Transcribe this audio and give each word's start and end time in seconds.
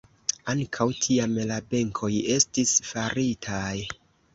Ankaŭ 0.53 0.87
tiam 1.03 1.37
la 1.53 1.61
benkoj 1.75 2.13
estis 2.41 2.77
faritaj. 2.91 3.75